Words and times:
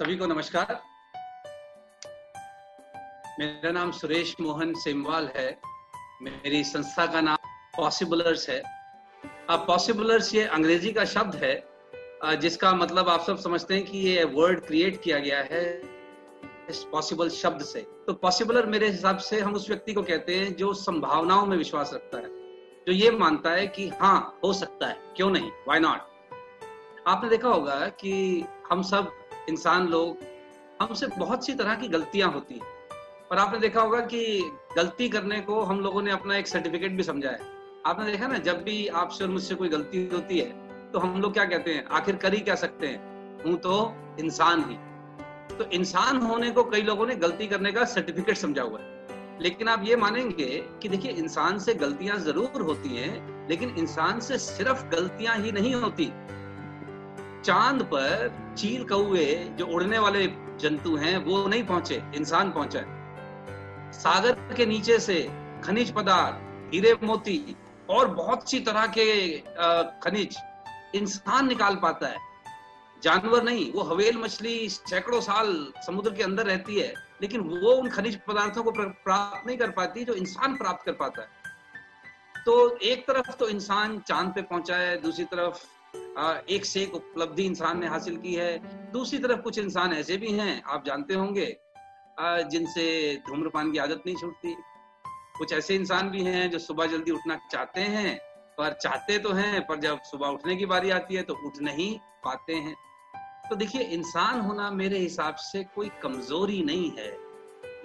सभी 0.00 0.16
को 0.16 0.26
नमस्कार। 0.26 0.80
मेरा 3.40 3.70
नाम 3.70 3.90
सुरेश 3.90 4.34
मोहन 4.40 4.72
सेमवाल 4.74 5.28
है। 5.36 5.48
मेरी 6.22 6.62
संस्था 6.64 7.04
का 7.06 7.20
नाम 7.20 7.36
पॉसिबलर्स 7.76 8.48
है। 8.50 8.58
अब 9.50 9.66
पॉसिबलर्स 9.66 10.34
ये 10.34 10.44
अंग्रेज़ी 10.48 10.92
का 10.92 11.04
शब्द 11.04 11.34
है 11.34 12.38
जिसका 12.40 12.72
मतलब 12.74 13.08
आप 13.08 13.24
सब 13.26 13.38
समझते 13.38 13.74
हैं 13.74 13.84
कि 13.84 13.98
ये 13.98 14.24
वर्ड 14.24 14.64
क्रिएट 14.66 15.00
किया 15.02 15.18
गया 15.18 15.42
है 15.42 15.62
इस 16.70 16.82
पॉसिबल 16.92 17.28
शब्द 17.34 17.64
से। 17.64 17.86
तो 18.06 18.14
पॉसिबलर 18.14 18.66
मेरे 18.66 18.88
हिसाब 18.88 19.18
से 19.28 19.40
हम 19.40 19.54
उस 19.54 19.68
व्यक्ति 19.68 19.92
को 19.92 20.02
कहते 20.02 20.36
हैं 20.36 20.54
जो 20.56 20.72
संभावनाओं 20.80 21.46
में 21.46 21.56
विश्वास 21.56 21.94
रखता 21.94 22.18
है, 22.18 22.28
जो 22.86 22.92
ये 22.92 23.10
मानता 23.18 23.50
है 23.50 23.66
कि 23.68 23.88
हाँ 24.00 24.38
हो 24.44 24.52
सकता 24.54 24.86
है, 24.86 24.98
क्यों 25.16 25.30
नहीं? 25.30 25.50
वाई 25.68 25.80
नॉट 25.80 27.08
आपने 27.08 27.30
देखा 27.30 27.48
होगा 27.48 27.86
कि 28.00 28.44
हम 28.70 28.82
सब 28.82 29.16
इंसान 29.50 29.88
लोग 29.88 30.18
हमसे 30.82 31.06
बहुत 31.18 31.46
सी 31.46 31.54
तरह 31.54 31.74
की 31.74 31.88
गलतियाँ 31.88 32.30
होती 32.32 32.54
हैं। 32.54 32.78
और 33.32 33.38
आपने 33.38 33.58
देखा 33.58 33.80
होगा 33.80 34.00
कि 34.06 34.50
गलती 34.76 35.08
करने 35.08 35.40
को 35.40 35.60
हम 35.62 35.80
लोगों 35.80 36.02
ने 36.02 36.10
अपना 36.10 36.36
एक 36.36 36.48
सर्टिफिकेट 36.48 36.92
भी 36.92 37.02
समझा 37.02 37.30
है। 37.30 37.40
आपने 37.86 38.10
देखा 38.12 38.26
ना, 38.26 38.38
जब 38.38 38.62
भी 38.62 38.86
आपसे 38.88 39.24
और 39.24 39.30
मुझसे 39.30 39.54
कोई 39.54 39.68
गलती 39.68 40.08
होती 40.12 40.38
है 40.38 40.68
तो 40.92 40.98
हम 40.98 41.20
लोग 41.20 41.32
क्या 41.32 41.44
कहते 41.44 41.74
हैं? 41.74 41.84
आखिर 41.88 42.16
कर 42.16 42.34
ही 42.34 42.40
क्या 42.40 42.54
सकते 42.54 42.86
हैं? 42.86 43.42
हूँ 43.44 43.56
तो 43.56 43.74
इंसान 44.20 44.64
ही। 44.70 44.76
तो 45.56 45.64
इंसान 45.72 46.16
होने 46.16 46.50
को 46.50 46.64
कई 46.64 46.82
लोगों 46.82 47.06
ने 47.06 47.14
गलती 47.16 47.46
करने 47.46 47.72
का 47.72 47.84
सर्टिफिकेट 47.84 48.36
समझा 48.36 48.62
हुआ 48.62 48.80
है। 48.80 49.38
लेकिन 49.40 49.68
आप 49.68 49.84
ये 49.84 49.96
मानेंगे 49.96 50.46
कि 50.82 50.88
देखिए, 50.88 51.12
इंसान 51.12 51.58
से 51.58 51.74
गलतियाँ 51.74 52.16
ज़रूर 52.18 52.62
होती 52.62 52.96
हैं, 52.96 53.48
लेकिन 53.48 53.74
इंसान 53.78 54.20
से 54.20 54.38
सिर्फ़ 54.38 54.84
गलतियाँ 54.88 55.36
ही 55.36 55.52
नहीं 55.52 55.74
होती। 55.74 56.10
चाँद 57.44 57.82
पर 57.84 58.54
चील 58.58 58.84
कौए 58.84 59.34
जो 59.58 59.66
उड़ने 59.66 59.98
वाले 59.98 60.26
जंतु 60.60 60.96
हैं, 60.96 61.16
वो 61.18 61.46
नहीं 61.48 61.64
पहुँचे, 61.64 62.02
इंसान 62.14 62.50
पहुँचा 62.52 62.80
सागर 63.94 64.54
के 64.56 64.66
नीचे 64.66 64.98
से 64.98 65.22
खनिज 65.64 65.90
पदार्थ, 65.90 66.72
हीरे 66.74 66.92
मोती 67.02 67.56
और 67.90 68.08
बहुत 68.14 68.50
सी 68.50 68.60
तरह 68.60 68.86
के 68.98 69.06
खनिज 70.02 70.36
इंसान 70.94 71.48
निकाल 71.48 71.76
पाता 71.76 72.08
है। 72.08 72.28
जानवर 73.02 73.42
नहीं, 73.42 73.72
वो 73.72 73.82
हवेल 73.82 74.16
मछली 74.18 74.68
सैकड़ों 74.68 75.20
साल 75.20 75.72
समुद्र 75.86 76.14
के 76.14 76.22
अंदर 76.22 76.46
रहती 76.46 76.80
है, 76.80 76.92
लेकिन 77.22 77.40
वो 77.40 77.72
उन 77.72 77.88
खनिज 77.90 78.18
पदार्थों 78.28 78.62
को 78.62 78.70
प्राप्त 78.70 79.46
नहीं 79.46 79.56
कर 79.58 79.70
पाती 79.70 80.04
जो 80.04 80.14
इंसान 80.14 80.56
प्राप्त 80.56 80.86
कर 80.86 80.92
पाता 80.92 81.22
है। 81.22 81.28
तो 82.44 82.76
एक 82.78 83.06
तरफ़ 83.06 83.30
तो 83.32 83.48
इंसान 83.48 83.98
चाँद 83.98 84.32
पे 84.34 84.42
पहुँचा 84.42 84.76
है, 84.76 85.00
दूसरी 85.02 85.24
तरफ़ 85.26 85.66
एक 86.20 86.64
से 86.64 86.82
एक 86.82 86.94
उपलब्धि 86.94 87.42
इंसान 87.42 87.80
ने 87.80 87.86
हासिल 87.86 88.16
की 88.16 88.34
है। 88.34 88.58
दूसरी 88.92 89.18
तरफ़ 89.18 89.40
कुछ 89.40 89.58
इंसान 89.58 89.92
ऐसे 89.92 90.16
भी 90.16 90.32
हैं, 90.32 90.62
आप 90.62 90.84
जानते 90.86 91.14
होंगे 91.14 91.56
जिनसे 92.20 93.16
धूम्रपान 93.28 93.72
की 93.72 93.78
आदत 93.78 94.02
नहीं 94.06 94.16
छूटती। 94.16 94.54
कुछ 95.38 95.52
ऐसे 95.52 95.74
इंसान 95.74 96.10
भी 96.10 96.22
हैं 96.22 96.50
जो 96.50 96.58
सुबह 96.58 96.86
जल्दी 96.86 97.10
उठना 97.10 97.38
चाहते 97.52 97.80
हैं, 97.80 98.18
पर 98.58 98.72
चाहते 98.72 99.18
तो 99.18 99.32
हैं, 99.32 99.66
पर 99.66 99.80
जब 99.80 100.02
सुबह 100.02 100.26
उठने 100.26 100.56
की 100.56 100.66
बारी 100.66 100.90
आती 100.90 101.14
है 101.14 101.22
तो 101.22 101.34
उठ 101.46 101.60
नहीं 101.62 101.98
पाते 102.24 102.54
हैं। 102.54 102.74
तो 103.50 103.56
देखिए, 103.56 103.82
इंसान 103.82 104.40
होना 104.40 104.70
मेरे 104.70 104.98
हिसाब 104.98 105.34
से 105.34 105.64
कोई 105.64 105.90
कमज़ोरी 106.02 106.62
नहीं 106.62 106.90
है। 106.98 107.10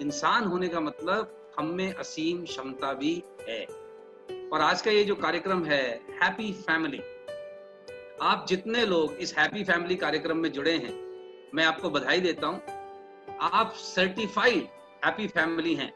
इंसान 0.00 0.44
होने 0.44 0.68
का 0.68 0.80
मतलब 0.80 1.54
हम 1.58 1.66
में 1.66 1.92
असीम 1.94 2.44
क्षमता 2.44 2.92
भी 2.92 3.22
है। 3.48 3.64
और 4.48 4.60
आज 4.60 4.82
का 4.82 4.90
ये 4.90 5.04
जो 5.04 5.14
कार्यक्रम 5.14 5.64
है 5.64 5.82
हैप्पी 6.22 6.52
फैमिली 6.52 7.00
आप 8.22 8.46
जितने 8.48 8.86
लोग 8.86 9.12
इस 9.12 9.38
हैप्पी 9.38 9.64
फैमिली 9.64 9.96
कार्यक्रम 9.96 10.36
में 10.36 10.52
जुड़े 10.52 10.72
हैं, 10.72 10.92
मैं 11.54 11.64
आपको 11.64 11.90
बधाई 11.90 12.20
देता 12.20 12.46
हूँ। 12.46 12.62
आप 13.40 13.72
सर्टिफाइड 13.76 14.68
हैप्पी 15.04 15.26
फैमिली 15.26 15.74
हैं। 15.74 15.92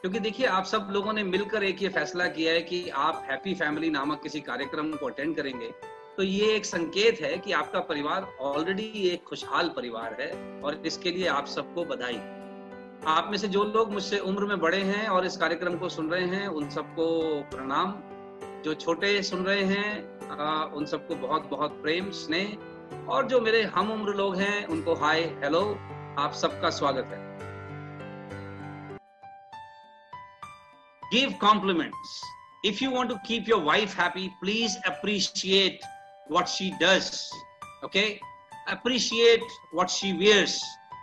क्योंकि 0.00 0.18
देखिए, 0.18 0.46
आप 0.46 0.64
सब 0.64 0.88
लोगों 0.90 1.12
ने 1.12 1.22
मिलकर 1.22 1.62
एक 1.62 1.82
ये 1.82 1.88
फैसला 1.88 2.26
किया 2.26 2.52
है 2.52 2.62
कि 2.62 2.88
आप 2.88 3.26
हैप्पी 3.30 3.54
फैमिली 3.54 3.90
नामक 3.90 4.22
किसी 4.22 4.40
कार्यक्रम 4.40 4.92
को 4.92 5.06
अटेंड 5.06 5.36
करेंगे। 5.36 5.72
तो 6.16 6.22
ये 6.22 6.54
एक 6.54 6.64
संकेत 6.64 7.20
है 7.20 7.38
कि 7.38 7.52
आपका 7.52 7.80
परिवार 7.80 8.36
ऑलरेडी 8.40 9.08
एक 9.08 9.22
खुशहाल 9.22 9.68
परिवार 9.68 10.16
है 10.20 10.60
और 10.60 10.82
इसके 10.86 11.10
लिए 11.10 11.26
आप 11.26 11.46
सबको 11.46 11.84
बधाई। 11.84 12.16
आप 13.06 13.28
में 13.30 13.38
से 13.38 13.48
जो 13.48 13.64
लोग 13.64 13.92
मुझसे 13.92 14.18
उम्र 14.18 14.44
में 14.44 14.60
बड़े 14.60 14.78
हैं 14.78 15.08
और 15.08 15.26
इस 15.26 15.36
कार्यक्रम 15.36 15.78
को 15.78 15.88
सुन 15.88 16.10
रहे 16.10 16.26
हैं, 16.26 16.48
उन 16.48 16.70
सबको 16.70 17.40
प्रणाम। 17.42 17.94
जो 18.62 18.74
छोटे 18.74 19.22
सुन 19.22 19.44
रहे 19.44 19.62
हैं 19.62 20.11
आ, 20.22 20.64
उन 20.74 20.86
सबको 20.86 21.14
बहुत 21.16 21.48
बहुत 21.50 21.80
प्रेम 21.82 22.10
स्नेह। 22.12 23.06
और 23.08 23.26
जो 23.28 23.40
मेरे 23.40 23.62
हम 23.74 23.90
उम्र 23.92 24.12
लोग 24.14 24.36
हैं 24.36 24.66
उनको 24.66 24.94
हाय 24.94 25.20
हेलो 25.42 25.60
आप 26.18 26.32
सबका 26.40 26.70
स्वागत 26.70 27.12
है। 27.12 27.20
Give 31.02 31.34
compliments 31.40 32.20
if 32.64 32.82
you 32.84 32.90
want 32.90 33.10
to 33.10 33.16
keep 33.26 33.48
your 33.48 33.62
wife 33.64 33.98
happy 34.00 34.28
please 34.40 34.76
appreciate 34.86 35.80
what 36.32 36.46
she 36.48 36.70
does 36.82 37.10
appreciate 38.68 39.42
what 39.74 39.88
she 39.90 40.12
wears 40.18 40.60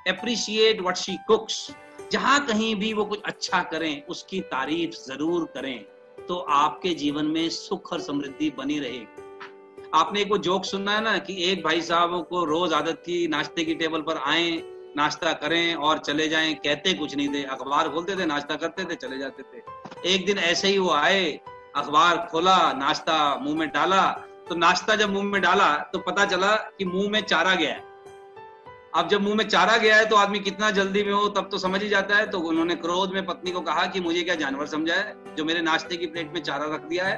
appreciate 0.08 0.82
what 0.82 0.96
she 0.98 1.18
cooks 1.28 1.70
जहाँ 2.12 2.46
कहीं 2.46 2.76
भी 2.76 2.94
वो 2.94 3.06
कुछ 3.06 3.22
अच्छा 3.26 3.62
करें 3.72 4.04
उसकी 4.10 4.40
तारीफ़ 4.52 4.92
ज़रूर 5.08 5.46
करें। 5.54 5.86
तो 6.30 6.36
आपके 6.36 6.90
जीवन 6.94 7.26
में 7.26 7.50
सुख 7.50 7.92
और 7.94 8.02
समृद्धि 8.02 8.50
बनी 8.58 8.80
रहेगी। 8.80 9.90
आपने 9.94 10.22
एक 10.22 10.30
वो 10.32 10.38
जोक 10.38 10.66
सुनना 10.66 10.92
है 10.92 11.02
ना 11.04 11.18
कि 11.18 11.44
एक 11.44 11.64
भाई 11.64 11.82
साहब 11.82 12.28
को 12.30 12.44
रोज 12.46 12.74
आदत 12.74 13.02
थी 13.08 13.28
नाश्ते 13.28 13.64
की 13.64 13.76
टेबल 13.76 14.02
पर 14.02 14.18
आए, 14.18 14.52
नाश्ता 14.98 15.34
करें 15.34 15.76
और 15.76 15.98
चले 15.98 16.28
जाएँ, 16.30 16.54
कहते 16.56 16.94
कुछ 16.94 17.16
नहीं 17.16 17.28
थे, 17.30 17.44
अखबार 17.44 17.90
खोलते 17.90 18.16
थे, 18.16 18.26
नाश्ता 18.26 18.56
करते 18.56 18.86
थे, 18.86 18.96
चले 18.96 19.18
जाते 19.18 19.44
थे। 19.44 20.14
एक 20.14 20.26
दिन 20.26 20.38
ऐसे 20.38 20.68
ही 20.68 20.78
वो 20.78 20.92
आए, 20.92 21.40
अखबार 21.76 22.28
खोला, 22.32 22.58
नाश्ता 22.74 23.36
मुँह 23.42 23.58
में 23.58 23.70
डाला 23.70 24.08
तो 24.50 24.56
नाश्ता 24.56 24.96
जब 24.96 25.14
मुँह 25.14 25.24
में 25.24 25.42
डाला 25.42 25.76
तो 25.94 26.00
पता 26.00 26.26
चला 26.26 26.56
कि 26.78 26.86
मुँह 26.86 27.10
में 27.10 27.22
चारा 27.22 27.56
गया। 27.56 27.70
है 27.70 27.89
अब 28.96 29.08
जब 29.08 29.22
मुँह 29.22 29.36
में 29.36 29.48
चारा 29.48 29.78
गया 29.78 29.96
है 29.96 30.06
तो 30.06 30.16
आदमी 30.16 30.40
कितना 30.40 30.70
जल्दी 30.72 31.04
में 31.04 31.12
हो, 31.14 31.28
तब 31.30 31.50
तो 31.52 31.58
समझ 31.58 31.82
ही 31.84 31.90
जाता 31.90 32.16
है। 32.16 32.26
तो 32.28 32.40
उन्होंने 32.40 32.76
क्रोध 32.76 33.12
में 33.12 33.26
पत्नी 33.26 33.52
को 33.52 33.62
कहा 33.62 33.86
कि 33.86 34.00
मुझे 34.00 34.22
क्या 34.22 34.36
जानवर 34.36 34.66
समझा 34.66 34.94
है? 34.94 35.36
जो 35.36 35.46
मेरे 35.46 35.62
नाश्ते 35.62 35.98
की 35.98 36.06
प्लेट 36.06 36.34
में 36.34 36.42
चारा 36.42 36.66
रख 36.66 36.82
दिया 36.82 37.06
है। 37.06 37.18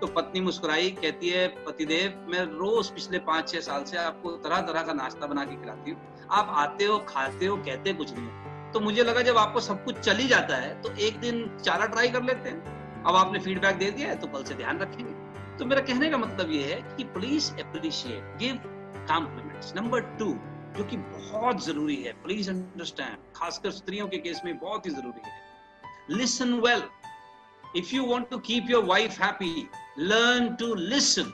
तो 0.00 0.06
पत्नी 0.06 0.40
मुस्कुराई, 0.40 0.90
कहती 0.90 1.28
है, 1.28 1.46
पतिदेव, 1.64 2.26
मैं 2.28 2.44
रोज 2.44 2.90
पिछले 2.90 3.18
पाँच, 3.18 3.48
छह 3.48 3.60
साल 3.60 3.84
से 3.84 3.96
आपको 3.96 4.30
तरह 4.30 4.60
तरह 4.60 4.82
का 4.82 4.92
नाश्ता 4.92 5.26
बना 5.26 5.44
के 5.44 5.56
खिलाती 5.56 5.90
हूँ। 5.90 6.26
आप 6.30 6.52
आते 6.56 6.84
हो, 6.84 6.98
खाते 6.98 7.46
हो, 7.46 7.56
कहते 7.56 7.92
कुछ 7.92 8.12
नहीं 8.12 8.72
तो 8.72 8.80
मुझे 8.80 9.02
लगा 9.02 9.22
जब 9.22 9.36
आपको 9.36 9.60
सब 9.60 9.84
कुछ 9.84 9.98
चल 9.98 10.26
जाता 10.26 10.56
है 10.56 10.80
तो 10.82 10.92
एक 10.96 11.18
दिन 11.20 11.58
चारा 11.64 11.86
ट्राई 11.86 12.08
कर 12.08 12.22
लेते 12.22 12.48
हैं। 12.48 13.02
अब 13.04 13.16
आपने 13.16 13.38
फीडबैक 13.38 13.76
दे 13.76 13.90
दिया 13.90 14.08
है 14.08 14.16
तो 14.16 14.26
कल 14.26 14.44
से 14.44 14.54
ध्यान 14.54 14.78
रखेंगे। 14.78 15.12
तो 15.58 15.64
मेरा 15.64 15.80
कहने 15.80 16.10
का 16.10 16.18
मतलब 16.18 16.50
ये 16.50 16.62
है 16.64 16.80
कि 16.96 17.04
please 17.04 17.50
appreciate 17.54 18.36
give 18.38 18.60
compliments 19.08 19.72
number 19.76 20.00
two 20.18 20.32
जो 20.76 20.84
कि 20.84 20.96
बहुत 20.96 21.64
ज़रूरी 21.64 21.96
है। 21.96 22.12
प्लीज़ 22.12 22.50
अंडरस्टैंड 22.50 23.16
खासकर 23.36 23.70
स्त्रियों 23.70 24.08
के 24.08 24.18
केस 24.18 24.40
में 24.44 24.58
बहुत 24.58 24.86
ही 24.86 24.90
ज़रूरी 24.90 25.30
है। 25.30 26.18
Listen 26.18 26.52
well 26.54 26.82
if 27.76 27.94
you 27.94 28.04
want 28.04 28.30
to 28.30 28.38
keep 28.38 28.70
your 28.70 28.84
wife 28.84 29.20
happy 29.20 29.68
learn 29.98 30.54
to 30.54 30.74
listen 30.74 31.32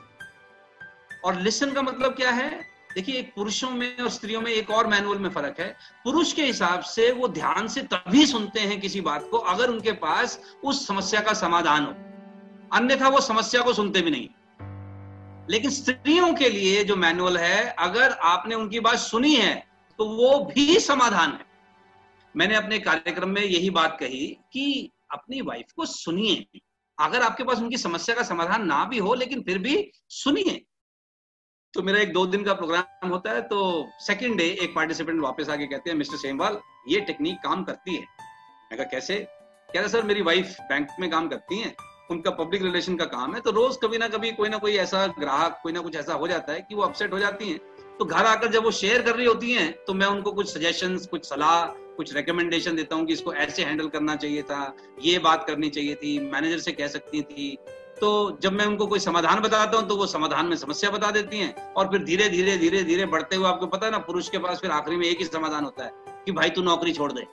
और 1.25 1.41
लिसन 1.41 1.71
का 1.71 1.81
मतलब 1.81 2.15
क्या 2.15 2.31
है? 2.31 2.49
देखिए, 2.95 3.15
एक 3.15 3.33
पुरुषों 3.35 3.69
में 3.69 3.97
और 3.97 4.09
स्त्रियों 4.09 4.41
में 4.41 4.51
एक 4.51 4.69
और 4.69 4.87
मैनुअल 4.87 5.19
में 5.19 5.29
फ़र्क 5.29 5.59
है। 5.59 5.77
पुरुष 6.03 6.33
के 6.33 6.45
हिसाब 6.45 6.81
से 6.81 7.11
वो 7.11 7.27
ध्यान 7.27 7.67
से 7.67 7.81
तभी 7.81 8.25
सुनते 8.25 8.59
हैं 8.59 8.81
किसी 8.81 9.01
बात 9.01 9.27
को 9.31 9.37
अगर 9.37 9.69
उनके 9.69 9.91
पास 9.91 10.39
उस 10.63 10.87
समस्या 10.87 11.21
का 11.21 11.33
समाधान 11.33 11.85
हो। 11.85 11.93
अन्यथा 12.77 13.09
वो 13.09 13.21
समस्या 13.21 13.61
को 13.61 13.73
सुनते 13.73 14.01
भी 14.01 14.11
नहीं। 14.11 14.29
लेकिन 15.49 15.71
स्त्रियों 15.71 16.33
के 16.33 16.49
लिए 16.49 16.83
जो 16.83 16.95
मैनुअल 16.95 17.37
है, 17.37 17.63
अगर 17.69 18.11
आपने 18.11 18.55
उनकी 18.55 18.79
बात 18.79 18.97
सुनी 18.99 19.35
है 19.35 19.55
तो 19.99 20.05
वो 20.07 20.39
भी 20.45 20.79
समाधान 20.79 21.31
है। 21.31 21.45
मैंने 22.35 22.55
अपने 22.55 22.79
कार्यक्रम 22.79 23.29
में 23.29 23.41
यही 23.41 23.69
बात 23.69 23.97
कही 23.99 24.27
कि 24.53 24.91
अपनी 25.11 25.41
वाइफ 25.41 25.71
को 25.75 25.85
सुनिए। 25.85 26.59
अगर 26.97 27.21
आपके 27.21 27.43
पास 27.43 27.59
उनकी 27.59 27.77
समस्या 27.77 28.15
का 28.15 28.23
समाधान 28.23 28.65
ना 28.65 28.83
भी 28.85 28.97
हो, 28.97 29.13
लेकिन 29.13 29.41
फिर 29.41 29.57
भी 29.57 29.91
सुनिए। 30.09 30.63
तो 31.73 31.81
मेरा 31.83 31.99
एक 31.99 32.13
दो 32.13 32.25
दिन 32.25 32.43
का 32.43 32.53
प्रोग्राम 32.53 33.09
होता 33.09 33.31
है 33.31 33.41
तो 33.41 33.87
सेकंड 33.99 34.37
डे 34.37 34.45
एक 34.61 34.75
पार्टिसिपेंट 34.75 35.21
वापस 35.21 35.49
आके 35.49 35.67
कहते 35.67 35.89
हैं, 35.89 35.97
मिस्टर 35.97 36.17
सेमवाल, 36.17 36.59
ये 36.87 36.99
टेक्निक 37.01 37.37
काम 37.43 37.63
करती 37.63 37.95
है। 37.95 38.01
मैं 38.01 38.77
कहा, 38.77 38.85
कैसे? 38.85 39.15
कह 39.69 39.79
रहे, 39.79 39.89
सर, 39.89 40.03
मेरी 40.03 40.21
वाइफ 40.21 40.55
बैंक 40.61 40.87
में 40.99 41.09
काम 41.09 41.27
करती 41.27 41.59
हैं 41.59 41.75
उनका 42.09 42.31
पब्लिक 42.33 42.61
रिलेशन 42.63 42.95
का 42.95 43.05
काम 43.07 43.33
है 43.35 43.39
तो 43.41 43.51
रोज 43.51 43.77
कभी 43.77 43.97
ना 43.97 44.07
कभी 44.07 44.31
कोई 44.33 44.49
ना 44.49 44.57
कोई 44.57 44.75
ऐसा 44.77 45.05
ग्राहक, 45.19 45.59
कोई 45.63 45.73
ना 45.73 45.79
कुछ 45.79 45.95
ऐसा 45.95 46.13
हो 46.13 46.27
जाता 46.27 46.53
है 46.53 46.61
कि 46.61 46.75
वो 46.75 46.81
अपसेट 46.83 47.13
हो 47.13 47.19
जाती 47.19 47.49
हैं। 47.49 47.59
तो 47.99 48.05
घर 48.05 48.25
आकर 48.25 48.51
जब 48.51 48.63
वो 48.63 48.71
शेयर 48.73 49.01
कर 49.01 49.15
रही 49.15 49.25
होती 49.25 49.51
हैं 49.51 49.71
तो 49.85 49.93
मैं 49.93 50.07
उनको 50.07 50.31
कुछ 50.31 50.49
सजेशन 50.49 50.97
कुछ 51.11 51.25
सलाह, 51.25 51.65
कुछ 51.97 52.13
रिकमेंडेशन 52.15 52.75
देता 52.75 52.95
हूँ 52.95 53.05
कि 53.05 53.13
इसको 53.13 53.33
ऐसे 53.35 53.63
हैंडल 53.63 53.87
करना 53.89 54.15
चाहिए 54.15 54.41
था, 54.41 54.75
ये 55.01 55.17
बात 55.19 55.45
करनी 55.47 55.69
चाहिए 55.69 55.95
थी 55.95 56.19
मैनेजर 56.21 56.59
से 56.59 56.71
कह 56.71 56.87
सकती 56.87 57.21
थी। 57.23 57.57
तो 58.01 58.37
जब 58.41 58.53
मैं 58.53 58.65
उनको 58.65 58.85
कोई 58.87 58.99
समाधान 58.99 59.39
बताता 59.39 59.77
हूँ 59.77 59.87
तो 59.87 59.95
वो 59.95 60.05
समाधान 60.07 60.45
में 60.45 60.55
समस्या 60.57 60.89
बता 60.91 61.09
देती 61.11 61.37
हैं 61.37 61.73
और 61.73 61.87
फिर 61.91 62.03
धीरे 62.03 62.27
धीरे 62.29 62.57
धीरे 62.57 62.83
धीरे 62.83 63.05
बढ़ते 63.07 63.35
हुए 63.35 63.47
आपको 63.47 63.67
पता 63.67 63.85
है 63.85 63.91
ना, 63.91 63.97
पुरुष 63.99 64.29
के 64.29 64.37
पास 64.37 64.59
फिर 64.59 64.71
आखिरी 64.71 64.97
में 64.97 65.05
एक 65.07 65.19
ही 65.19 65.25
समाधान 65.25 65.63
होता 65.63 65.83
है 65.83 65.91
कि 66.25 66.31
भाई 66.31 66.49
तू 66.49 66.61
नौकरी 66.63 66.93
छोड़ 66.93 67.11
दे। 67.11 67.25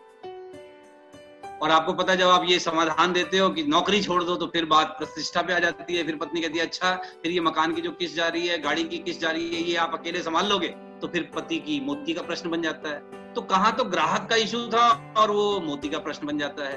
और 1.65 1.71
आपको 1.71 1.93
पता 1.93 2.13
है 2.13 2.19
जब 2.19 2.29
आप 2.29 2.45
ये 2.49 2.59
समाधान 2.59 3.13
देते 3.13 3.39
हो 3.39 3.49
कि 3.51 3.63
नौकरी 3.69 4.03
छोड़ 4.03 4.23
दो 4.23 4.35
तो 4.37 4.47
फिर 4.53 4.65
बात 4.69 4.95
प्रतिष्ठा 4.99 5.43
पे 5.43 5.53
आ 5.53 5.59
जाती 5.59 5.97
है। 5.97 6.05
फिर 6.07 6.17
पत्नी 6.17 6.41
कहती 6.41 6.59
है 6.59 6.65
अच्छा 6.65 6.95
फिर 7.23 7.33
ये 7.33 7.41
मकान 7.43 7.75
की 7.75 7.83
जो 7.83 7.91
किस्त 7.93 8.17
जा 8.17 8.29
रही 8.29 8.47
है 8.47 8.59
गाड़ी 8.63 8.85
की 8.85 8.99
किस्त 9.01 9.21
जा 9.21 9.31
रही 9.31 9.55
है 9.55 9.63
ये 9.63 9.77
आप 9.85 9.95
अकेले 9.95 10.23
संभाल 10.23 10.47
लोगे 10.47 10.69
तो 11.01 11.09
फिर 11.09 11.31
पति 11.35 11.59
की 11.61 11.79
मोती 11.87 12.15
का 12.15 12.23
प्रश्न 12.23 12.51
बन 12.51 12.63
जाता 12.63 12.89
है। 12.89 13.33
तो 13.35 13.41
कहाँ 13.45 13.73
तो 13.77 13.85
ग्राहक 13.87 14.29
का 14.31 14.37
इशू 14.39 14.67
था 14.69 14.89
और 15.19 15.31
वो 15.31 15.61
मोती 15.61 15.89
का 15.89 15.99
प्रश्न 16.01 16.27
बन 16.27 16.39
जाता 16.39 16.69
है। 16.69 16.77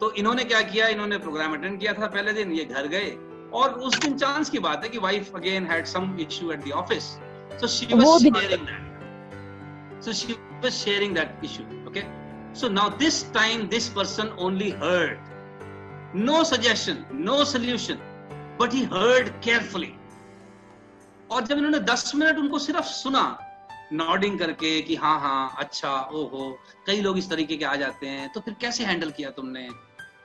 तो 0.00 0.12
इन्होंने 0.14 0.44
क्या 0.44 0.60
किया? 0.64 0.88
इन्होंने 0.88 1.18
प्रोग्राम 1.18 1.54
अटेंड 1.54 1.78
किया 1.80 1.92
था 1.92 2.06
पहले 2.08 2.32
दिन 2.32 2.52
ये 2.52 2.64
घर 2.64 2.86
गए 2.88 3.10
और 3.54 3.72
उस 3.80 3.98
दिन 3.98 4.18
चांस 4.18 4.50
की 4.50 4.58
बात 4.60 4.84
है 4.84 4.90
कि 4.90 4.98
wife 4.98 5.36
again 5.36 5.66
had 5.66 5.86
some 5.86 6.16
issue 6.20 6.50
at 6.52 6.64
the 6.64 6.72
office 6.82 7.04
so 7.60 7.66
she 7.68 7.86
was 7.94 8.22
sharing 8.22 8.66
that 8.66 10.02
so 10.04 10.12
she 10.12 10.32
was 10.32 10.72
sharing 10.74 11.14
that 11.14 11.40
issue 11.44 11.62
okay 11.88 12.02
So 12.54 12.68
now 12.68 12.88
this 12.88 13.24
time 13.34 13.68
this 13.68 13.88
person 13.88 14.32
only 14.38 14.70
heard. 14.70 15.18
No 16.14 16.44
suggestion, 16.44 17.04
no 17.12 17.42
solution, 17.42 18.00
but 18.58 18.72
he 18.72 18.84
heard 18.84 19.32
carefully. 19.42 19.92
और 21.30 21.46
जब 21.46 21.58
इन्होंने 21.58 21.78
10 21.86 22.14
minute 22.14 22.36
उनको 22.38 22.58
सिर्फ़ 22.58 22.86
सुना 22.86 23.24
nodding 23.92 24.38
करके 24.38 24.80
कि 24.82 24.96
हाँ 24.96 25.18
हाँ 25.20 25.56
अच्छा 25.58 25.90
ओहो 26.12 26.50
कई 26.86 27.00
लोग 27.00 27.18
इस 27.18 27.28
तरीके 27.30 27.56
के 27.56 27.64
आ 27.64 27.74
जाते 27.76 28.06
हैं 28.06 28.28
तो 28.32 28.40
फिर 28.40 28.54
कैसे 28.60 28.84
हैंडल 28.84 29.10
किया 29.16 29.30
तुमने 29.38 29.68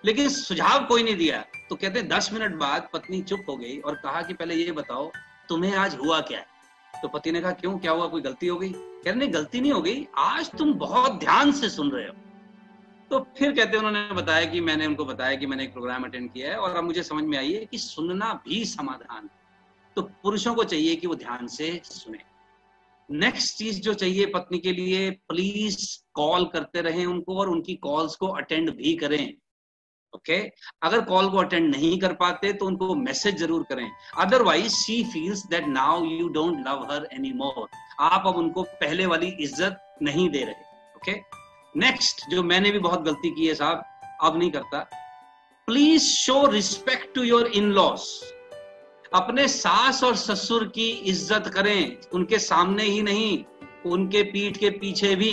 लेकिन 0.05 0.29
सुझाव 0.29 0.85
कोई 0.87 1.03
नहीं 1.03 1.15
दिया 1.17 1.43
तो 1.69 1.75
कहते 1.75 2.01
दस 2.13 2.29
मिनट 2.33 2.55
बाद 2.59 2.89
पत्नी 2.93 3.21
चुप 3.31 3.49
हो 3.49 3.55
गई 3.57 3.77
और 3.79 3.95
कहा 4.03 4.21
कि 4.21 4.33
पहले 4.33 4.55
ये 4.55 4.71
बताओ 4.81 5.11
तुम्हें 5.49 5.75
आज 5.77 5.95
हुआ 6.03 6.19
क्या 6.29 6.39
है 6.39 6.58
तो 7.01 7.07
पति 7.07 7.31
ने 7.31 7.41
कहा, 7.41 7.51
क्यों? 7.51 7.79
क्या 7.79 7.91
हुआ? 7.91 8.07
कोई 8.07 8.21
गलती 8.21 8.47
हो 8.47 8.59
गई? 8.59 8.71
कह 8.75 9.11
रहे 9.11 9.27
गलती 9.27 9.61
नहीं 9.61 9.71
हो 9.71 9.81
गई। 9.81 10.07
आज 10.17 10.51
तुम 10.51 10.73
बहुत 10.73 11.19
ध्यान 11.19 11.51
से 11.51 11.69
सुन 11.69 11.91
रहे 11.91 12.07
हो। 12.07 12.13
तो 13.11 13.27
फिर 13.37 13.51
कहते 13.51 13.77
उन्होंने 13.77 14.13
बताया 14.13 14.45
कि, 14.45 14.61
मैंने 14.61 14.85
उनको 14.85 15.05
बताया 15.05 15.35
कि 15.35 15.45
मैंने 15.45 15.63
एक 15.63 15.73
प्रोग्राम 15.73 16.03
अटेंड 16.03 16.33
किया 16.33 16.51
है 16.51 16.57
और 16.57 16.75
अब 16.75 16.83
मुझे 16.83 17.03
समझ 17.03 17.23
में 17.23 17.37
आई 17.37 17.53
है 17.53 17.65
कि 17.65 17.77
सुनना 17.77 18.41
भी 18.47 18.65
समाधान 18.65 19.29
तो 19.95 20.01
पुरुषों 20.01 20.55
को 20.55 20.63
चाहिए 20.63 20.95
कि 20.95 21.07
वो 21.07 21.15
ध्यान 21.15 21.47
से 21.47 21.81
सुने। 21.83 22.19
नेक्स्ट 23.11 23.57
चीज़ 23.57 23.81
जो 23.81 23.93
चाहिए 23.93 24.25
पत्नी 24.25 24.59
के 24.59 24.71
लिए 24.71 25.11
प्लीज़ 25.11 26.03
कॉल 26.13 26.45
करते 26.45 26.81
रहें 26.81 27.05
उनको 27.05 27.37
और 27.37 27.49
उनकी 27.49 27.75
कॉल्स 27.75 28.15
को 28.15 28.27
अटेंड 28.27 28.75
भी 28.75 28.95
करें। 28.95 29.33
ओके? 30.13 30.37
अगर 30.83 31.01
कॉल 31.05 31.29
को 31.29 31.37
अटेंड 31.37 31.69
नहीं 31.75 31.97
कर 31.99 32.13
पाते 32.13 32.51
तो 32.53 32.65
उनको 32.65 32.95
मैसेज 32.97 33.37
ज़रूर 33.39 33.63
करें। 33.69 33.89
Otherwise 34.17 34.73
she 34.75 35.03
feels 35.03 35.45
that 35.47 35.67
now 35.67 36.05
you 36.05 36.27
don't 36.29 36.67
love 36.67 36.87
her 36.91 37.07
any 37.13 37.31
more 37.33 37.67
आप 38.03 38.23
अब 38.27 38.35
उनको 38.35 38.63
पहले 38.63 39.05
वाली 39.05 39.27
इज़्ज़त 39.39 39.77
नहीं 40.01 40.29
दे 40.29 40.43
रहे। 40.43 40.67
ओके? 40.95 41.13
नेक्स्ट 41.75 42.29
जो 42.29 42.43
मैंने 42.43 42.71
भी 42.71 42.79
बहुत 42.79 43.01
गलती 43.01 43.29
की 43.31 43.47
है 43.47 43.53
साहब, 43.55 43.83
अब 44.21 44.37
नहीं 44.37 44.51
करता। 44.51 44.79
Please 45.67 46.03
show 46.03 46.45
respect 46.47 47.13
to 47.15 47.23
your 47.23 47.47
in 47.47 47.71
laws 47.71 48.33
अपने 49.13 49.47
सास 49.47 50.03
और 50.03 50.15
ससुर 50.15 50.65
की 50.67 50.89
इज़्ज़त 50.89 51.47
करें। 51.53 52.09
उनके 52.13 52.39
सामने 52.39 52.83
ही 52.83 53.01
नहीं, 53.01 53.43
उनके 53.85 54.23
पीठ 54.23 54.57
के 54.57 54.69
पीछे 54.79 55.15
भी। 55.15 55.31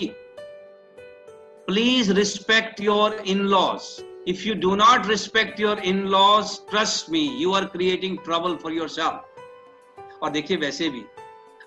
Please 1.69 2.13
respect 2.13 2.81
your 2.81 3.15
in 3.27 3.41
laws 3.47 3.97
do 4.29 4.75
not 4.75 5.07
respect 5.07 5.61
your 5.61 5.79
in 5.79 5.99
laws 6.09 6.61
trust 6.71 7.11
me 7.11 7.21
you 7.39 7.53
are 7.53 7.65
creating 7.65 8.19
trouble 8.19 8.57
for 8.57 8.73
yourself 8.89 10.23
और 10.23 10.31
देखिए, 10.31 10.57
वैसे 10.57 10.89
भी, 10.89 11.03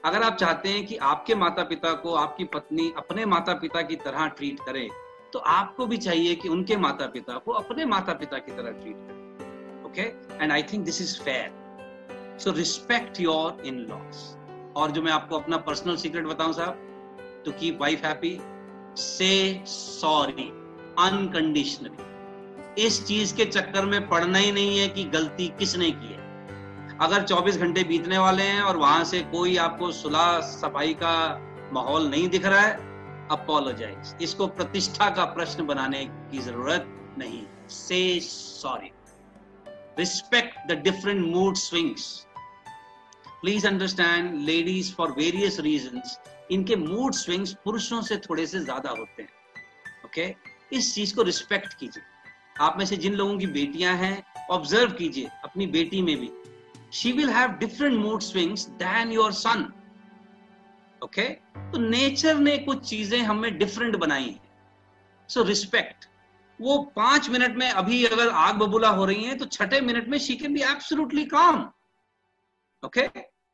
अगर 0.06 0.24
आप 0.24 0.36
चाहते 0.36 0.70
हैं 0.70 0.86
कि 0.86 0.96
आपके 0.96 1.36
माता 1.36 1.64
पिता 1.64 1.94
को, 1.94 2.14
आपकी 2.14 2.44
पत्नी 2.44 2.92
अपने 2.98 3.26
माता 3.26 3.54
पिता 3.54 3.82
की 3.82 3.96
तरह 3.96 4.28
ट्रीट 4.28 4.60
करे 4.60 4.90
तो 5.34 5.40
आपको 5.40 5.86
भी 5.86 5.98
चाहिए 5.98 6.36
कि 6.36 6.50
उनके 6.50 6.78
माता 6.78 7.06
पिता 7.06 7.38
को 7.38 7.52
अपने 7.52 7.86
माता 7.86 8.14
पिता 8.14 8.38
की 8.38 8.52
तरह 8.52 8.72
ट्रीट 8.72 8.96
करें। 8.98 9.84
Okay 9.86 10.02
and 10.44 10.52
I 10.52 10.64
think 10.64 10.86
this 10.86 11.02
is 11.02 11.20
fair 11.22 12.38
so 12.40 12.52
respect 12.52 13.22
your 13.22 13.66
in 13.66 13.80
laws 13.90 14.36
और 14.76 14.92
जो 14.92 15.02
मैं 15.02 15.12
आपको 15.12 15.40
अपना 15.40 15.58
पर्सनल 15.58 15.96
सीक्रेट 15.96 16.26
बताऊँ 16.26 16.54
साहब 16.54 17.42
to 17.46 17.52
keep 17.52 17.82
wife 17.82 18.06
happy 18.06 18.38
say 18.98 19.64
sorry 19.68 20.50
unconditionally 21.00 22.09
इस 22.80 23.06
चीज़ 23.06 23.34
के 23.36 23.46
चक्कर 23.46 23.86
में 23.86 24.08
पड़ना 24.10 24.38
ही 24.38 24.52
नहीं 24.52 24.78
है 24.80 24.88
कि 24.88 25.04
गलती 25.04 25.48
किसने 25.60 25.90
की 25.92 26.08
है। 26.08 26.98
अगर 26.98 27.24
24 27.24 27.58
घंटे 27.58 27.84
बीतने 27.84 28.18
वाले 28.18 28.44
हैं 28.44 28.62
और 28.62 28.78
वहाँ 28.78 29.04
से 29.04 29.20
कोई 29.32 29.56
आपको 29.58 29.92
सुलह 29.92 30.40
सफ़ाई 30.42 30.94
का 30.94 31.16
माहौल 31.74 32.08
नहीं 32.10 32.28
दिख 32.30 32.46
रहा 32.46 32.62
है 32.62 32.88
अपोलोजाइज 33.32 34.16
इसको 34.22 34.48
प्रतिष्ठा 34.48 35.10
का 35.10 35.26
प्रश्न 35.34 35.66
बनाने 35.66 36.06
की 36.06 36.40
ज़रूरत 36.40 36.86
नहीं। 37.18 37.44
Say 37.70 38.20
sorry 38.20 38.92
respect 40.00 40.68
the 40.68 40.78
different 40.84 41.26
mood 41.36 41.56
swings 41.56 42.06
please 43.42 43.68
understand 43.68 44.40
ladies 44.42 44.94
for 44.96 45.12
various 45.12 45.60
reason 45.60 46.02
इनके 46.52 46.76
मूड 46.76 47.14
स्विंग्स 47.14 47.54
पुरुषों 47.66 48.02
से 48.02 48.18
थोड़े 48.18 48.46
से 48.48 48.60
ज़्यादा 48.60 48.90
होते 48.90 49.22
हैं। 49.22 49.30
Okay 50.06 50.28
okay? 50.28 50.38
इस 50.74 50.94
चीज़ 50.96 51.16
को 51.16 51.22
रिस्पेक्ट 51.24 51.74
कीजिए। 51.74 52.04
आप 52.62 52.78
में 52.78 52.86
से 52.86 52.96
जिन 52.98 53.14
लोगों 53.16 53.38
की 53.40 53.48
बेटियाँ 53.48 53.96
हैं 53.98 54.24
ऑब्ज़र्व 54.52 54.92
कीजिए 54.94 55.30
अपनी 55.44 55.68
बेटी 55.68 56.02
में 56.02 56.16
भी। 56.20 56.30
She 56.94 57.12
will 57.12 57.30
have 57.30 57.52
different 57.60 58.00
mood 58.04 58.24
swings 58.24 58.66
than 58.82 59.14
your 59.18 59.32
son. 59.38 59.64
Okay 61.02 61.28
तो 61.72 61.80
नेचर 61.80 62.38
ने 62.38 62.58
कुछ 62.58 62.90
चीज़ें 62.90 63.20
हमें 63.20 63.58
डिफरेंट 63.58 63.96
बनाई 63.96 64.24
हैं। 64.24 65.28
सो 65.30 65.44
रिस्पेक्ट 65.44 66.08
वो 66.60 66.78
पाँच 66.96 67.30
मिनट 67.30 67.56
में 67.58 67.70
अभी 67.70 68.04
अगर 68.06 68.30
आग 68.30 68.56
बबूला 68.60 68.90
हो 68.98 69.06
रही 69.06 69.24
है 69.24 69.36
तो 69.38 69.46
छठे 69.48 69.80
मिनट 69.82 70.08
में 70.10 70.18
she 70.20 70.36
can 70.36 70.54
be 70.54 70.62
absolutely 70.62 71.26
calm 71.26 71.62
okay 72.84 73.08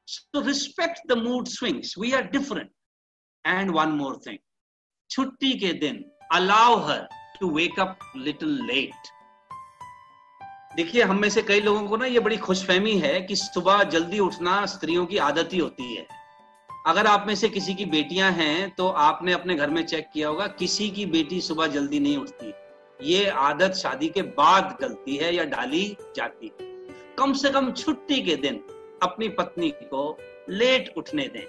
so 0.08 0.42
respect 0.48 1.08
the 1.08 1.18
mood 1.18 1.48
swings 1.48 1.94
we 2.00 2.12
are 2.12 2.24
different 2.32 2.72
and 3.46 3.72
one 3.76 3.92
more 4.00 4.20
thing 4.28 4.38
छुट्टी 5.10 5.54
के 5.60 5.74
दिन 5.80 6.04
allow 6.34 6.80
her 6.88 7.08
to 7.40 7.50
wake 7.52 7.80
up 7.80 8.00
little 8.18 8.60
late 8.66 9.14
देखिए, 10.76 11.02
हम 11.04 11.20
में 11.22 11.30
से 11.30 11.42
कई 11.42 11.60
लोगों 11.62 11.88
को 11.88 11.98
ना 11.98 12.06
ये 12.06 12.20
बड़ी 12.20 12.38
खुशफहमी 12.38 12.98
है 13.00 13.20
कि 13.22 13.36
सुबह 13.36 13.84
जल्दी 13.86 14.20
उठना 14.20 14.66
स्त्रियों 14.66 15.06
की 15.06 15.18
आदत 15.20 15.50
ही 15.54 15.60
होती 15.60 15.96
है। 15.96 16.06
अगर 16.88 17.08
आप 17.08 17.26
में 17.28 17.34
से 17.36 17.50
किसी 17.50 17.74
की 17.74 17.86
बेटियाँ 17.86 18.32
हैं 18.32 18.70
तो 18.72 18.88
आपने 18.88 19.34
अपने 19.34 19.56
घर 19.56 19.70
में 19.70 19.86
चेक 19.86 20.10
किया 20.14 20.28
होगा, 20.28 20.48
किसी 20.50 20.90
की 20.90 21.06
बेटी 21.08 21.40
सुबह 21.42 21.68
जल्दी 21.68 22.00
नहीं 22.00 22.18
उठती। 22.18 22.54
ये 23.04 23.26
आदत 23.30 23.74
शादी 23.74 24.08
के 24.10 24.22
बाद 24.22 24.78
गलती 24.82 25.16
है 25.16 25.34
या 25.36 25.44
डाली 25.46 25.86
जाती 26.16 26.48
है। 26.48 26.68
कम 27.18 27.34
से 27.34 27.50
कम 27.50 27.72
छुट्टी 27.74 28.22
के 28.22 28.36
दिन 28.38 28.56
अपनी 29.04 29.30
पत्नी 29.30 29.70
को 29.84 30.18
लेट 30.50 30.94
उठने 30.98 31.28
दें। 31.28 31.46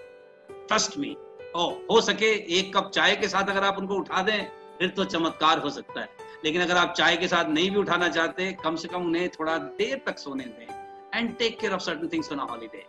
ट्रस्ट 0.69 0.99
मी 0.99 1.17
ओ 1.57 1.69
हो 1.91 2.01
सके 2.03 2.31
एक 2.59 2.77
कप 2.77 2.91
चाय 2.95 3.17
के 3.17 3.29
साथ 3.29 3.51
अगर 3.51 3.65
आप 3.65 3.79
उनको 3.79 3.95
उठा 3.95 4.23
दें 4.23 4.49
फिर 4.79 4.89
तो 4.89 5.05
चमत्कार 5.07 5.59
हो 5.59 5.71
सकता 5.71 6.01
है। 6.01 6.09
लेकिन 6.45 6.63
अगर 6.63 6.77
आप 6.77 6.93
चाय 6.93 7.17
के 7.17 7.29
साथ 7.29 7.49
नहीं 7.49 7.71
भी 7.71 7.77
उठाना 7.77 8.09
चाहते, 8.09 8.51
कम 8.65 8.77
से 8.77 8.89
कम 8.89 9.05
उन्हें 9.05 9.29
थोड़ा 9.31 9.57
देर 9.59 10.03
तक 10.07 10.19
सोने 10.19 10.45
दें 10.45 10.67
and 11.15 11.37
take 11.39 11.59
care 11.61 11.73
of 11.73 11.81
certain 11.83 12.09
things 12.09 12.33
on 12.33 12.39
holiday 12.41 12.85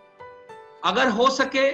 अगर 0.85 1.09
हो 1.09 1.29
सके 1.29 1.69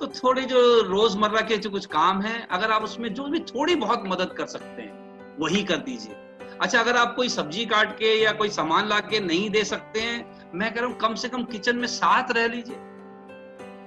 तो 0.00 0.06
थोड़े 0.06 0.42
जो 0.42 0.60
रोज़मर्रा 0.82 1.40
के 1.40 1.56
जो 1.56 1.70
कुछ 1.70 1.86
काम 1.86 2.20
है, 2.22 2.46
अगर 2.50 2.70
आप 2.70 2.82
उसमें 2.82 3.12
जो 3.14 3.24
भी 3.24 3.38
थोड़ी 3.40 3.74
बहुत 3.74 4.02
मदद 4.06 4.34
कर 4.38 4.46
सकते 4.46 4.82
हैं, 4.82 5.36
वही 5.40 5.62
कर 5.64 5.76
दीजिए। 5.76 6.14
अच्छा 6.60 6.80
अगर 6.80 6.96
आप 6.96 7.14
कोई 7.16 7.28
सब्ज़ी 7.28 7.64
काट 7.66 7.96
के 7.98 8.14
या 8.14 8.32
कोई 8.32 8.48
सामान 8.48 8.88
ला 8.88 8.98
के 9.00 9.20
नहीं 9.20 9.48
दे 9.50 9.64
सकते 9.64 10.00
हैं, 10.00 10.50
मैं 10.54 10.72
कह 10.74 10.80
रहा 10.80 10.90
हूँ 10.90 10.96
कम 10.98 11.14
से 11.14 11.28
कम 11.28 11.44
किचन 11.44 11.76
में 11.76 11.86
साथ 11.88 12.32
रह 12.32 12.46
लीजिए। 12.46 12.76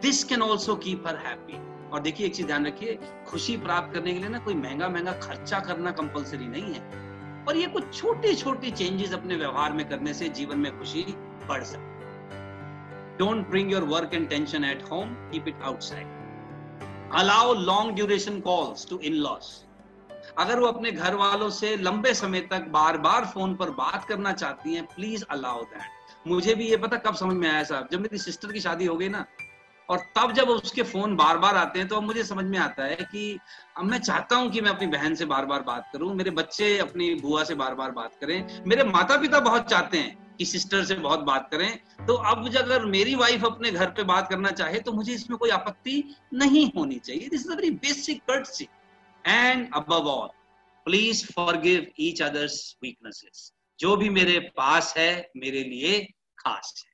This 0.01 0.23
can 0.23 0.41
also 0.41 0.75
keep 0.75 1.07
her 1.07 1.15
happy 1.17 1.53
और 1.93 1.99
देखिए, 1.99 2.27
एक 2.27 2.35
चीज़ 2.35 2.47
ध्यान 2.47 2.65
रखिए, 2.67 2.99
खुशी 3.27 3.57
प्राप्त 3.57 3.93
करने 3.93 4.13
के 4.13 4.19
लिए 4.19 4.29
ना 4.29 4.39
कोई 4.39 4.53
महँगा 4.55 4.89
महँगा 4.89 5.11
खर्चा 5.21 5.59
करना 5.59 5.91
कंपलसरी 5.91 6.47
नहीं 6.47 6.73
है। 6.73 7.45
और 7.47 7.57
ये 7.57 7.67
कुछ 7.67 7.93
छोटी 7.93 8.33
छोटी 8.35 8.71
चेंजेस 8.71 9.13
अपने 9.13 9.35
व्यवहार 9.35 9.73
में 9.73 9.87
करने 9.89 10.13
से 10.13 10.29
जीवन 10.29 10.59
में 10.59 10.77
खुशी 10.79 11.03
बढ़ 11.47 11.63
सकती 11.63 11.89
don't 13.17 13.47
bring 13.49 13.71
your 13.71 13.83
work 13.83 14.13
and 14.13 14.29
tension 14.29 14.63
at 14.63 14.83
home 14.91 15.13
keep 15.31 15.47
it 15.47 15.61
outside 15.63 17.11
allow 17.15 17.53
long 17.53 17.95
duration 17.95 18.39
calls 18.39 18.87
to 18.89 18.99
in 18.99 19.13
laws 19.13 19.49
अगर 20.39 20.59
वो 20.59 20.67
अपने 20.67 20.91
घर 20.91 21.15
वालों 21.15 21.49
से 21.49 21.75
लंबे 21.77 22.13
समय 22.13 22.41
तक 22.51 22.67
बार 22.69 22.97
बार 22.97 23.25
फ़ोन 23.25 23.55
पर 23.55 23.69
बात 23.77 24.05
करना 24.05 24.31
चाहती 24.33 24.73
हैं 24.73 24.85
प्लीज़ 24.85 25.23
अलाउ 25.29 25.63
दैट 25.63 26.27
मुझे 26.27 26.55
भी 26.55 26.69
ये 26.69 26.77
पता 26.77 26.97
कब 26.97 27.15
समझ 27.15 27.35
में 27.35 27.49
आया 27.49 27.63
साहब? 27.63 27.87
जब 27.91 28.01
मेरी 28.01 28.17
सिस्टर 28.17 28.51
की 28.51 28.59
शादी 28.59 28.85
हो 28.85 28.95
गई 28.97 29.09
ना 29.09 29.25
और 29.91 29.99
तब 30.15 30.31
जब 30.33 30.49
उसके 30.49 30.83
फ़ोन 30.83 31.15
बार 31.15 31.37
बार 31.37 31.55
आते 31.57 31.79
हैं 31.79 31.87
तो 31.87 31.95
अब 31.95 32.03
मुझे 32.03 32.23
समझ 32.23 32.45
में 32.45 32.57
आता 32.59 32.83
है 32.85 32.95
कि 32.95 33.37
अब 33.77 33.85
मैं 33.85 33.99
चाहता 33.99 34.35
हूँ 34.35 34.49
कि 34.51 34.61
मैं 34.61 34.71
अपनी 34.71 34.87
बहन 34.87 35.15
से 35.15 35.25
बार 35.25 35.45
बार 35.45 35.61
बात 35.63 35.89
करूँ, 35.93 36.13
मेरे 36.15 36.31
बच्चे 36.31 36.77
अपनी 36.79 37.13
बुआ 37.15 37.43
से 37.43 37.55
बार 37.55 37.75
बार 37.75 37.91
बात 37.91 38.15
करें, 38.21 38.63
मेरे 38.67 38.83
माता 38.85 39.17
पिता 39.21 39.39
बहुत 39.41 39.69
चाहते 39.69 39.97
हैं 39.97 40.35
कि 40.37 40.45
सिस्टर 40.45 40.83
से 40.85 40.95
बहुत 40.97 41.19
बात 41.21 41.47
करें 41.51 42.05
तो 42.07 42.13
अब 42.13 42.47
अगर 42.57 42.85
मेरी 42.87 43.15
वाइफ 43.15 43.45
अपने 43.45 43.71
घर 43.71 43.89
पे 43.89 44.03
बात 44.05 44.29
करना 44.29 44.51
चाहे 44.51 44.79
तो 44.79 44.91
मुझे 44.91 45.13
इसमें 45.13 45.37
कोई 45.37 45.49
आपत्ति 45.51 46.03
नहीं 46.33 46.65
होनी 46.77 46.99
चाहिए। 46.99 47.27
This 47.29 47.41
is 47.41 47.51
a 47.51 47.55
very 47.55 47.71
basic 47.79 48.21
courtesy 48.29 48.67
and 49.25 49.67
above 49.75 50.07
all 50.09 50.29
please 50.85 51.25
forgive 51.33 51.85
each 51.99 52.21
others 52.21 52.55
weaknesses 52.83 53.51
जो 53.79 53.95
भी 53.97 54.09
मेरे 54.11 54.39
पास 54.57 54.93
है, 54.97 55.29
मेरे 55.37 55.63
लिए 55.63 55.99
खास 56.39 56.73
है। 56.77 56.90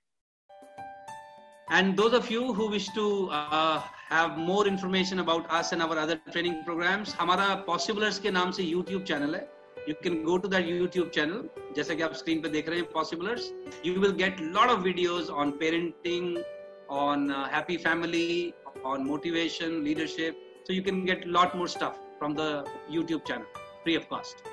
And 1.71 1.97
those 1.97 2.13
of 2.13 2.31
you 2.31 2.53
who 2.53 2.69
wish 2.69 2.89
to 2.91 3.29
uh, 3.31 3.81
have 4.11 4.37
more 4.37 4.67
information 4.67 5.21
about 5.21 5.51
us 5.51 5.73
and 5.73 5.83
our 5.83 5.97
other 5.99 6.21
training 6.31 6.63
programs, 6.65 7.15
हमारा 7.15 7.65
Possiblers 7.67 8.19
के 8.19 8.31
नाम 8.31 8.51
से 8.53 8.71
YouTube 8.71 9.07
channel 9.07 9.35
है. 9.35 9.47
You 9.87 9.95
can 10.03 10.23
go 10.25 10.39
to 10.39 10.49
that 10.49 10.65
YouTube 10.65 11.13
channel. 11.13 11.45
जैसा 11.77 11.95
कि 11.95 12.03
आप 12.03 12.15
स्क्रीन 12.23 12.43
पे 12.43 12.49
देख 12.49 12.69
रहे 12.69 12.81
हैं 12.81 12.93
Possiblers. 12.93 13.51
You 13.85 14.01
will 14.01 14.17
get 14.23 14.41
lot 14.59 14.71
of 14.71 14.85
videos 14.89 15.31
on 15.31 15.53
parenting, 15.53 16.33
on 16.91 17.31
uh, 17.31 17.49
happy 17.49 17.79
family, 17.79 18.55
on 18.85 19.07
motivation, 19.07 19.83
leadership. 19.85 20.37
So 20.65 20.73
you 20.73 20.83
can 20.83 21.05
get 21.05 21.27
lot 21.27 21.57
more 21.57 21.69
stuff 21.69 21.99
from 22.19 22.35
the 22.35 22.51
YouTube 22.91 23.25
channel, 23.25 23.47
free 23.85 23.97
of 23.97 24.09
cost. 24.09 24.45